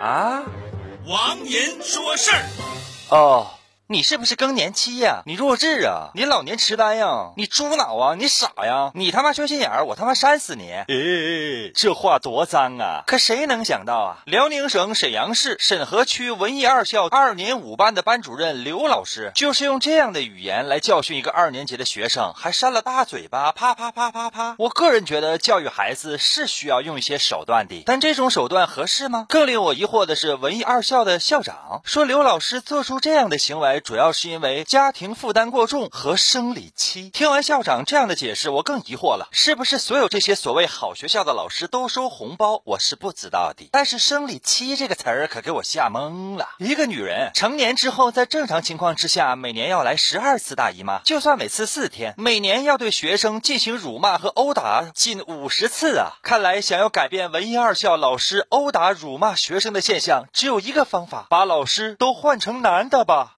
[0.00, 0.42] 啊，
[1.06, 2.42] 王银说事儿。
[3.10, 3.50] 哦，
[3.92, 5.24] 你是不是更年期呀？
[5.26, 6.10] 你弱智啊？
[6.14, 7.32] 你老年痴呆呀？
[7.36, 8.14] 你猪脑啊？
[8.14, 8.92] 你傻呀？
[8.94, 10.70] 你他妈缺心眼儿，我他妈扇死你！
[10.86, 13.02] 诶，这话多脏啊！
[13.08, 14.18] 可谁能想到啊？
[14.26, 24.54] 辽宁省沈阳市沈河区文艺二校二年五班的班主任刘老师，就是用这样的语言来教训一个二年级的学生，还扇了大嘴巴，啪啪啪啪啪。
[24.58, 29.26] 我个人觉得，教育孩子是需要用一些手段的，但这种手段合适吗？
[29.28, 33.79] 更令我疑惑的是，文艺二校的校长说，刘老师做出这样的行为。
[33.80, 37.10] 主要是因为家庭负担过重和生理期。
[37.10, 42.62] 听完校长这样的解释，我更疑惑了，是不是所有这些所谓好学校的老师都收红包？
[42.64, 43.68] 我是不知道的。
[43.72, 46.48] 但是生理期这个词儿可给我吓懵了。
[46.58, 56.18] 一个女人成年之后，在正常情况之下，每年要来十二次大姨妈，就算每次四天，每年要对学生进行辱骂和殴打近五十次啊！
[56.22, 63.28] 看来想要改变文艺二校老师殴打辱骂学生的现象，只有一个方法，把老师都换成男的吧。